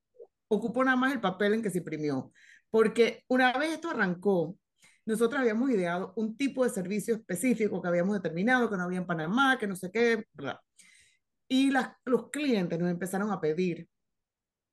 [0.48, 2.32] ocupó nada más el papel en que se imprimió,
[2.70, 4.58] porque una vez esto arrancó,
[5.06, 9.06] nosotros habíamos ideado un tipo de servicio específico que habíamos determinado, que no había en
[9.06, 10.58] Panamá, que no sé qué, ¿verdad?
[11.46, 13.88] Y las, los clientes nos empezaron a pedir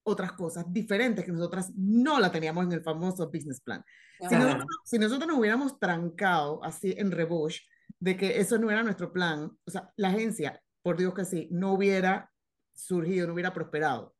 [0.03, 3.83] otras cosas diferentes que nosotras no la teníamos en el famoso business plan.
[4.27, 7.59] Si, nosotros, si nosotros nos hubiéramos trancado así en rebosh
[7.99, 11.47] de que eso no era nuestro plan, o sea, la agencia, por Dios que sí,
[11.51, 12.31] no hubiera
[12.73, 14.15] surgido, no hubiera prosperado.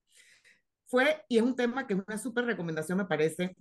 [0.88, 3.56] Fue, y es un tema que es una súper recomendación, me parece,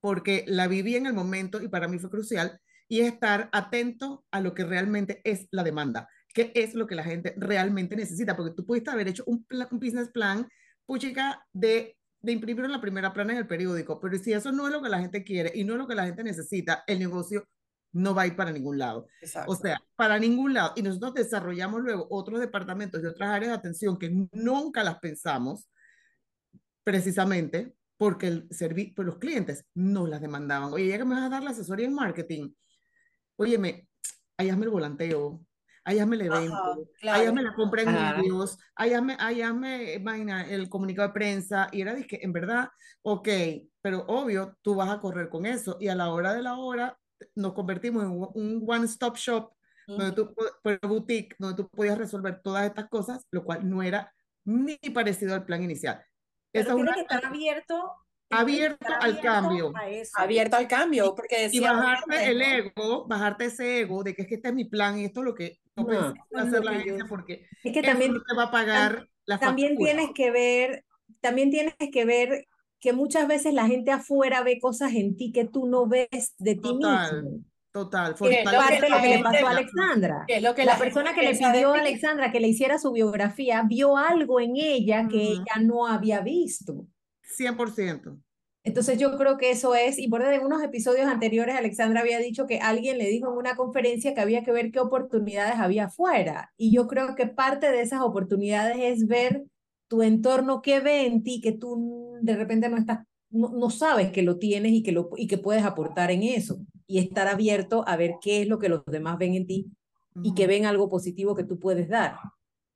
[0.00, 4.24] porque la viví en el momento y para mí fue crucial, y es estar atento
[4.30, 8.36] a lo que realmente es la demanda, qué es lo que la gente realmente necesita,
[8.36, 10.46] porque tú pudiste haber hecho un, plan, un business plan,
[10.86, 14.66] puchica, de, de imprimir en la primera plana en el periódico, pero si eso no
[14.66, 16.98] es lo que la gente quiere y no es lo que la gente necesita, el
[16.98, 17.46] negocio
[17.92, 19.06] no va a ir para ningún lado.
[19.20, 19.52] Exacto.
[19.52, 20.72] O sea, para ningún lado.
[20.76, 25.68] Y nosotros desarrollamos luego otros departamentos y otras áreas de atención que nunca las pensamos,
[26.84, 30.72] precisamente porque el servi pues los clientes nos las demandaban.
[30.72, 32.50] Oye, ya que me vas a dar la asesoría en marketing,
[33.36, 33.88] óyeme,
[34.36, 35.44] ahí hazme el volanteo,
[35.84, 37.28] ahí hazme el evento, Ajá, claro.
[37.28, 41.68] hazme la compra en vídeos, ahí hazme, ahí hazme, imagina, el comunicado de prensa.
[41.72, 42.68] Y era, dizque, en verdad,
[43.02, 43.28] ok,
[43.80, 45.76] pero obvio, tú vas a correr con eso.
[45.80, 46.98] Y a la hora de la hora,
[47.34, 49.52] nos convertimos en un one-stop shop,
[49.86, 50.14] donde Ujú.
[50.14, 54.12] tú, po- por boutique, donde tú podías resolver todas estas cosas, lo cual no era
[54.44, 56.04] ni parecido al plan inicial.
[56.50, 57.92] Pero Esa es tiene una, que estar abierto,
[58.32, 59.72] abierto al cambio.
[60.14, 64.28] Abierto al cambio, porque y decía bajarte el ego, bajarte ese ego de que es
[64.28, 66.96] que este es mi plan y esto es lo que no No, hacer la yo-
[67.08, 69.92] porque Es que eso también, te va a pagar la también factura.
[69.92, 70.84] tienes que ver,
[71.20, 72.46] también tienes que ver
[72.80, 76.54] que muchas veces la gente afuera ve cosas en ti que tú no ves de
[76.56, 77.44] ti Total, mismo.
[77.70, 78.14] total.
[78.16, 80.24] Que es lo fortalece Parte de lo que le gente- pasó a Alexandra.
[80.26, 81.78] que lo que La la persona gente que le pidió a.
[81.78, 85.32] Alexandra que le hiciera su biografía vio algo en ella que Ujú.
[85.42, 86.86] ella no había visto.
[87.36, 88.18] 100%.
[88.64, 92.46] Entonces yo creo que eso es, y por en unos episodios anteriores Alexandra había dicho
[92.46, 96.52] que alguien le dijo en una conferencia que había que ver qué oportunidades había afuera.
[96.56, 99.42] Y yo creo que parte de esas oportunidades es ver
[99.88, 104.12] tu entorno, qué ve en ti, que tú de repente no estás, no, no sabes
[104.12, 106.58] que lo tienes y que, lo, y que puedes aportar en eso.
[106.86, 109.66] Y estar abierto a ver qué es lo que los demás ven en ti
[110.22, 112.16] y que ven algo positivo que tú puedes dar.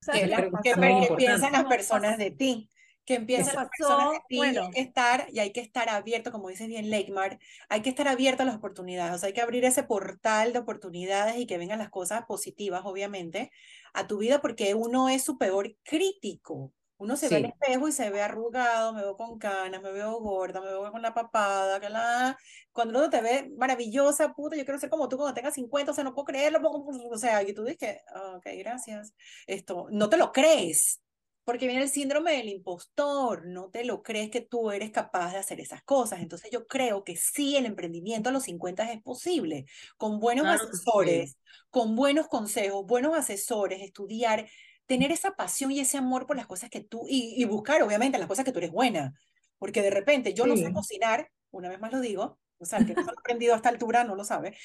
[0.01, 0.29] ¿Sabes que,
[0.63, 0.71] qué que que-
[1.09, 2.69] que piensan las personas de ti.
[3.07, 4.63] Que empieza ¿Qué la persona y Bueno.
[4.63, 7.39] hay que estar y hay que estar abierto, como dice bien Leikmar,
[7.69, 10.59] hay que estar abierto a las oportunidades, o sea, hay que abrir ese portal de
[10.61, 13.51] oportunidades y que vengan las cosas positivas, obviamente,
[13.95, 16.73] a tu vida porque uno es su peor crítico.
[16.99, 17.47] Uno se ve al Sí.
[17.47, 21.03] espejo y se ve arrugado, me veo con canas, me veo gorda, me veo con
[21.03, 22.39] la papada, que la...
[22.73, 25.95] Cuando uno te ve maravillosa, puta, yo quiero ser como tú cuando tengas 50, o
[25.95, 26.61] sea, no puedo creerlo,
[27.13, 29.13] o sea, y tú dices, "Ah, ok, gracias.
[29.47, 31.03] Esto, no te lo crees,
[31.47, 35.39] porque viene el síndrome del impostor, no te lo crees que tú eres capaz de
[35.39, 36.21] hacer esas cosas.
[36.21, 39.67] Entonces yo creo que sí, el emprendimiento a los 50 es posible,
[39.99, 40.93] con buenos Claro que sí.
[40.93, 41.39] asesores,
[41.71, 44.49] con buenos consejos, buenos asesores, estudiar,
[44.87, 48.19] tener esa pasión y ese amor por las cosas que tú, y, y buscar obviamente
[48.19, 49.15] las cosas que tú eres buena,
[49.59, 52.87] porque de repente yo no sé cocinar, una vez más lo digo, o sea, el
[52.87, 54.57] que no se lo aprendido a esta altura no lo sabe.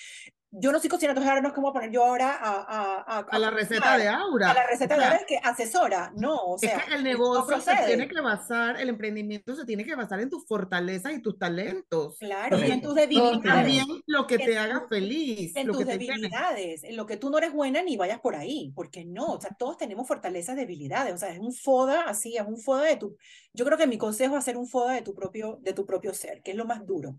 [0.54, 3.20] Yo no soy cocinera, entonces ahora no es como poner yo ahora a, a, a,
[3.30, 4.52] A la a receta cocinar, de Aura.
[4.52, 7.10] a la receta O de ahora que asesora, no, o Es sea, que el no
[7.10, 7.88] negocio se procede.
[7.88, 12.18] tiene que basar, el emprendimiento se tiene que basar en tus fortalezas y tus talentos.
[12.20, 15.86] Claro, y en tus debilidades, También lo que en te haga feliz, en lo tus
[15.86, 19.34] que debilidades, en lo que tú no eres buena ni vayas por ahí, porque no,
[19.34, 22.84] o sea, todos tenemos fortalezas, debilidades, o sea, es un foda así, es un foda
[22.84, 23.18] de tu,
[23.54, 26.14] yo creo que mi consejo es hacer un foda de tu propio, de tu propio
[26.14, 27.18] ser, que es lo más duro.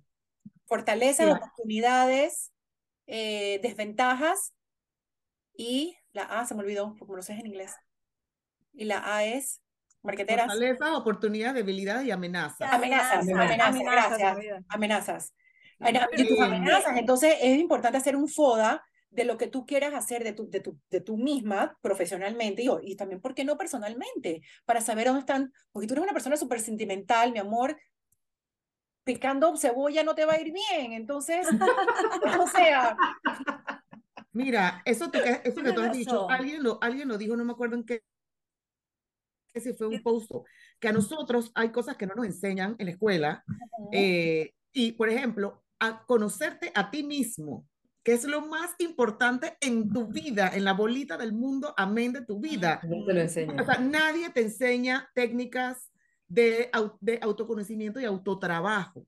[0.73, 1.37] Fortalezas, Mira.
[1.37, 2.51] oportunidades,
[3.07, 4.55] eh, desventajas
[5.55, 7.75] y la A se me olvidó, porque no lo sé en inglés.
[8.73, 9.61] Y la A es
[10.03, 12.73] marqueteras, Fortalezas, oportunidades, debilidades y amenazas.
[12.73, 13.61] amenazas, Amenazas.
[13.61, 14.21] amenazas,
[14.69, 15.35] Amenazas,
[15.79, 16.09] gracias.
[16.17, 16.43] Y tus Sí.
[16.43, 16.97] amenazas.
[16.97, 20.61] Entonces es importante hacer un FODA de lo que tú quieras hacer de tu, de
[20.61, 24.41] tu, de tú misma profesionalmente y, y también, ¿por qué no personalmente?
[24.65, 27.77] Para saber dónde están, porque tú eres una persona súper sentimental, mi amor,
[29.05, 31.47] picando cebolla no te va a ir bien, entonces,
[32.41, 32.97] o sea,
[34.33, 37.53] Mira, eso, que, eso que tú has dicho, alguien lo, alguien lo dijo, no me
[37.53, 38.03] acuerdo en qué,
[39.53, 40.31] que si fue un post,
[40.81, 43.45] que a nosotros hay cosas que no nos enseñan en la escuela,
[43.93, 47.67] eh, y por ejemplo, a conocerte a ti mismo,
[48.03, 52.25] que es lo más importante en tu vida, en la bolita del mundo, amén de
[52.25, 52.81] tu vida.
[52.85, 53.67] No te lo O enseñan.
[53.67, 55.92] sea, nadie te enseña técnicas
[56.33, 59.07] de, de autoconocimiento y autotrabajo.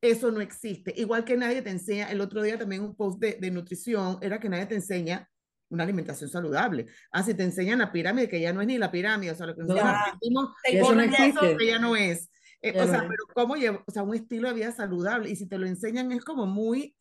[0.00, 0.92] Eso no existe.
[0.96, 4.38] Igual que nadie te enseña, el otro día también un post de, de nutrición era
[4.38, 5.28] que nadie te enseña
[5.70, 6.86] una alimentación saludable.
[7.10, 9.46] Ah, si te enseñan la pirámide, que ya no es ni la pirámide, o sea,
[9.46, 11.56] lo que nosotros aprendimos Eso no existe.
[11.56, 12.30] que ya no es.
[12.62, 13.08] Eh, Ya o no sea, es.
[13.08, 15.30] pero cómo lleva, o sea, un estilo de vida saludable.
[15.30, 16.94] Y si te lo enseñan es como muy,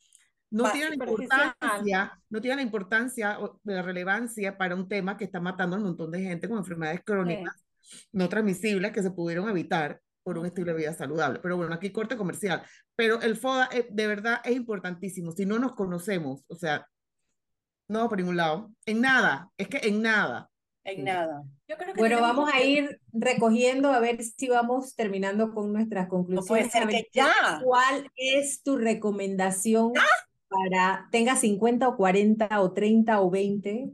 [0.49, 5.25] no tiene la importancia, no tiene la importancia o la relevancia para un tema que
[5.25, 7.53] está matando a un montón de gente con enfermedades crónicas
[8.11, 11.39] no transmisibles que se pudieron evitar por un estilo de vida saludable.
[11.41, 12.61] Pero bueno, aquí corte comercial.
[12.95, 15.31] Pero el FODA eh, de verdad es importantísimo.
[15.31, 16.85] Si no nos conocemos, o sea,
[17.87, 20.49] no por ningún lado, en nada, es que en nada.
[20.83, 21.43] en nada.
[21.67, 25.71] Yo creo que Bueno, vamos a que- ir recogiendo a ver si vamos terminando con
[25.73, 26.47] nuestras No conclusiones.
[26.47, 27.61] puede ser A que ya.
[27.63, 29.91] ¿Cuál es tu recomendación
[30.49, 33.89] para, tenga 50 o 40 o 30 o 20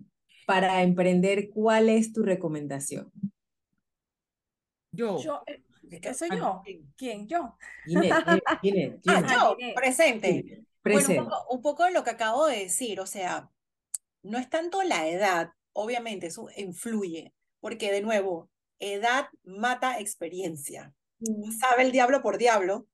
[0.45, 1.49] para emprender?
[1.51, 3.11] ¿Cuál es tu recomendación?
[4.93, 6.61] Yo, Yo, eh, Es que- ¿soy yo?
[6.95, 7.27] ¿Quién?
[7.27, 7.57] Yo.
[7.85, 8.13] Ginette,
[8.61, 10.27] Ginette, Ginette, Ah, yo, presente.
[10.31, 11.15] Sí, Bueno, un presente.
[11.23, 13.49] poco, un poco de lo que acabo de decir, o sea,
[14.21, 20.93] no es tanto la edad, obviamente eso influye, porque de nuevo, edad mata experiencia.
[21.59, 22.87] ¿Sabe el diablo por diablo?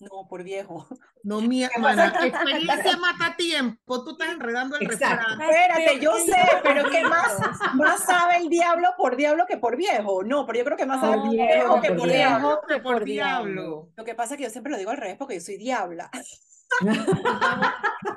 [0.00, 0.86] No, por viejo.
[1.24, 5.28] No, mi hermana, experiencia mata tiempo, tú estás enredando el Exacto.
[5.30, 5.40] refrán.
[5.50, 7.38] Espérate, yo que sé, pero ¿qué más,
[7.74, 10.22] más sabe el diablo por diablo que por viejo?
[10.24, 12.60] No, pero yo creo que más sabe por viejo viejo que que por diablo.
[12.68, 13.52] que por por diablo.
[13.52, 13.88] diablo.
[13.96, 16.10] Lo que pasa es que yo siempre lo digo al revés porque yo soy diabla.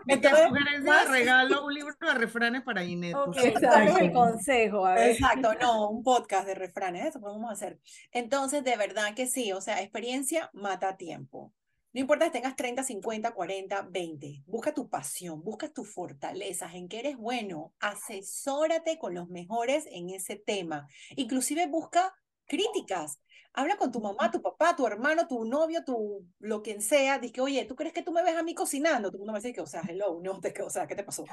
[0.07, 3.13] Que Entonces, sugerencia regalo, un libro de refranes para Ginette.
[3.13, 3.51] por Ok, favor.
[3.53, 4.13] ¿cuál es el Exacto.
[4.19, 4.85] consejo?
[4.85, 5.09] A ver.
[5.11, 7.79] Exacto, no, un podcast de refranes, eso podemos hacer.
[8.11, 11.51] Entonces, de verdad que sí, o sea, experiencia mata tiempo.
[11.95, 14.43] No importa si tengas 30, 50, 40, 20.
[14.47, 17.73] Busca tu pasión, busca tus fortalezas, en qué eres bueno.
[17.79, 20.89] Asesórate con los mejores en ese tema.
[21.15, 22.13] Inclusive busca
[22.47, 23.21] críticas.
[23.53, 27.17] Habla con tu mamá, tu papá, tu hermano, tu novio, tu lo quien sea.
[27.17, 29.09] Dice, oye, ¿tú crees que tú me ves a mí cocinando?
[29.09, 31.23] Tú no me dice que, o sea, hello, no, te, o sea, ¿qué te pasó?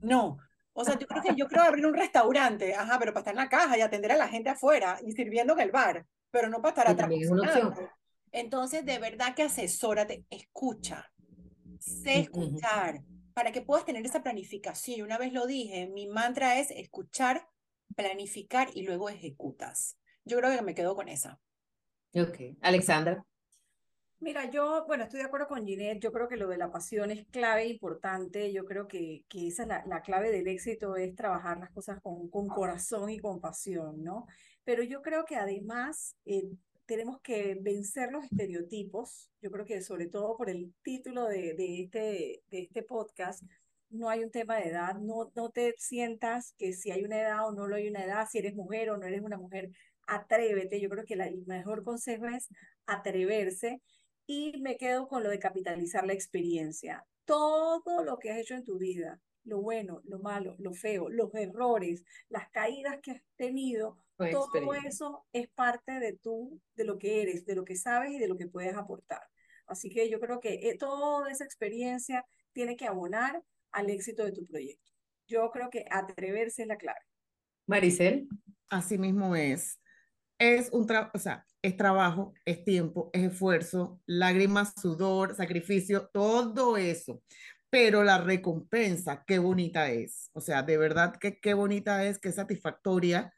[0.00, 0.38] No.
[0.72, 3.40] O sea, yo creo que yo creo abrir un restaurante, ajá, pero para estar en
[3.40, 6.62] la caja y atender a la gente afuera y sirviendo en el bar, pero no
[6.62, 7.90] para estar atrás también es una opción.
[8.32, 11.10] Entonces, de verdad que asesórate, escucha,
[11.78, 13.02] sé escuchar,
[13.34, 14.98] para que puedas tener esa planificación.
[14.98, 17.48] Y una vez lo dije, mi mantra es escuchar,
[17.94, 19.98] planificar y luego ejecutas.
[20.24, 21.40] Yo creo que me quedo con esa.
[22.14, 23.24] Ok, Alexandra.
[24.20, 27.12] Mira, yo, bueno, estoy de acuerdo con Ginette, yo creo que lo de la pasión
[27.12, 30.96] es clave e importante, yo creo que, que esa es la, la clave del éxito,
[30.96, 34.26] es trabajar las cosas con, con corazón y con pasión, ¿no?
[34.64, 36.50] Pero yo creo que además, eh,
[36.88, 39.30] tenemos que vencer los estereotipos.
[39.42, 43.42] Yo creo que sobre todo por el título de, de, este, de este podcast,
[43.90, 47.46] no hay un tema de edad, no, no te sientas que si hay una edad
[47.46, 49.70] o no lo hay una edad, si eres mujer o no eres una mujer,
[50.06, 50.80] atrévete.
[50.80, 52.48] Yo creo que el mejor consejo es
[52.86, 53.82] atreverse
[54.26, 57.04] y me quedo con lo de capitalizar la experiencia.
[57.26, 61.34] Todo lo que has hecho en tu vida, lo bueno, lo malo, lo feo, los
[61.34, 67.22] errores, las caídas que has tenido, todo eso es parte de tú, de lo que
[67.22, 69.22] eres, de lo que sabes y de lo que puedes aportar.
[69.66, 74.32] Así que yo creo que eh, toda esa experiencia tiene que abonar al éxito de
[74.32, 74.92] tu proyecto.
[75.26, 77.00] Yo creo que atreverse es la clave.
[77.66, 78.28] Maricel.
[78.70, 79.80] Así mismo es.
[80.38, 86.76] Es un trabajo, o sea, es trabajo, es tiempo, es esfuerzo, lágrimas, sudor, sacrificio, todo
[86.76, 87.22] eso.
[87.70, 90.30] Pero la recompensa, qué bonita es.
[90.32, 93.32] O sea, de verdad que qué bonita es, qué satisfactoria.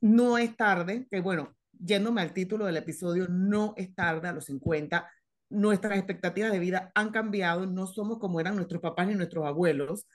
[0.00, 4.46] No es tarde, que bueno, yéndome al título del episodio, no es tarde a los
[4.46, 5.08] 50
[5.48, 10.06] nuestras expectativas de vida han cambiado, no somos como eran nuestros papás ni nuestros abuelos.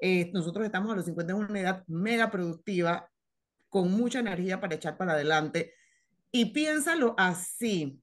[0.00, 3.08] Eh, nosotros estamos a los 50 en una edad mega productiva,
[3.68, 5.74] con mucha energía para echar para adelante.
[6.32, 8.00] Y piénsalo así,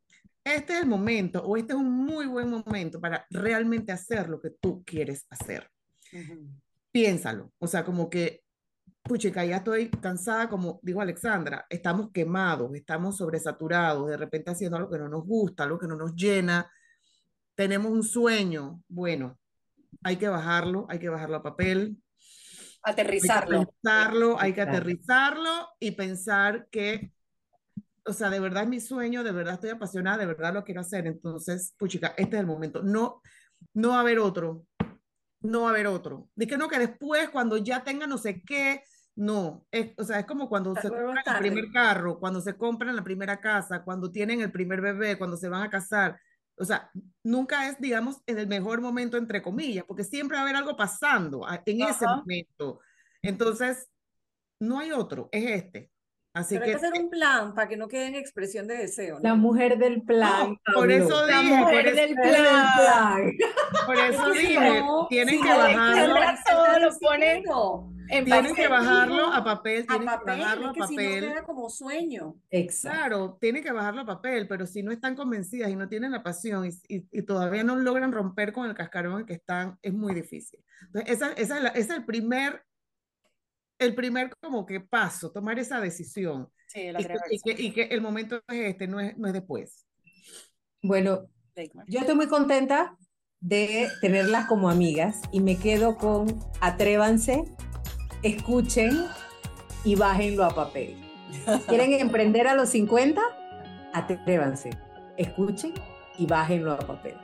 [0.55, 4.39] este es el momento o este es un muy buen momento para realmente hacer lo
[4.39, 5.69] que tú quieres hacer.
[6.91, 8.43] Piénsalo, o sea, como que,
[9.03, 14.89] puchica, ya estoy cansada, como digo Alexandra, estamos quemados, estamos sobresaturados, de repente haciendo algo
[14.89, 16.69] que no nos gusta, algo que no nos llena,
[17.55, 19.39] tenemos un sueño, bueno,
[20.03, 21.97] hay que bajarlo, hay que bajarlo a papel.
[22.83, 23.59] Aterrizarlo.
[23.59, 27.11] Hay que, pensarlo, hay que aterrizarlo y pensar que,
[28.07, 30.81] o sea, de verdad es mi sueño, de verdad estoy apasionada, de verdad lo quiero
[30.81, 31.05] hacer.
[31.07, 32.81] Entonces, puchica, este es el momento.
[32.81, 33.21] No,
[33.73, 34.65] no va a haber otro.
[35.41, 36.29] No va a haber otro.
[36.35, 38.83] De que no, que después, cuando ya tenga no sé qué,
[39.15, 42.95] no, es, o sea, es como cuando se compran el primer carro, cuando se compran
[42.95, 46.19] la primera casa, cuando tienen el primer bebé, cuando se van a casar
[46.59, 46.89] o sea,
[47.23, 50.75] nunca es, digamos, en el mejor momento, entre comillas, porque siempre va a haber algo
[50.75, 52.79] pasando en ese momento.
[53.21, 53.89] Entonces,
[54.59, 55.91] no hay otro, es este.
[56.37, 58.77] Así Pero que, hay que hacer un plan para que no quede en expresión de
[58.77, 59.19] deseo.
[59.21, 60.57] La mujer del plan.
[60.73, 61.35] por eso dije.
[61.35, 63.31] La mujer del plan.
[63.85, 66.15] Por eso dije, tienen que bajarlo.
[66.45, 67.43] Todo lo ponen
[68.07, 70.87] tienen que bajarlo a papel, tienen que bajarlo a papel.
[70.87, 72.35] Si no queda como sueño.
[72.49, 72.97] Exacto.
[72.97, 76.23] Claro, tienen que bajarlo a papel, pero si no están convencidas y no tienen la
[76.23, 80.13] pasión y, y, todavía no logran romper con el cascarón en que están, es muy
[80.13, 80.59] difícil.
[80.87, 82.63] Entonces, esa, esa, es, la, es el primer
[83.79, 86.49] el primer como que paso, tomar esa decisión.
[86.67, 89.33] Sí, y, que, y, que, y, que, el momento es este, no es, no es
[89.33, 89.85] después.
[90.81, 91.29] Bueno,
[91.87, 92.95] yo estoy muy contenta
[93.39, 97.43] de tenerlas como amigas y me quedo con atrévanse,
[98.23, 99.05] escuchen
[99.83, 100.95] y bájenlo a papel.
[101.67, 103.21] ¿Quieren emprender a los 50?
[103.93, 104.71] Atrévanse,
[105.17, 105.73] escuchen
[106.17, 107.15] y bájenlo a papel.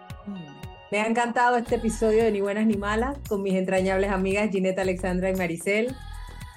[0.91, 4.79] Me ha encantado este episodio de Ni Buenas ni Malas con mis entrañables amigas Ginette,
[4.79, 5.95] Alexandra y Maricel.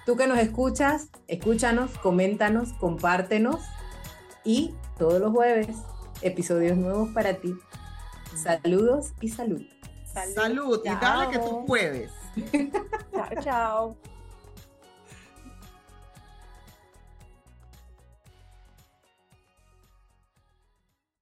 [0.06, 3.60] Tú que nos escuchas, escúchanos, coméntanos, compártenos
[4.44, 5.76] y todos los jueves
[6.22, 7.52] episodios nuevos para ti.
[8.40, 9.62] Saludos y salud.
[10.04, 10.80] Salud, salud.
[10.84, 12.12] y dale que tú puedes.
[13.12, 13.96] chao, chao.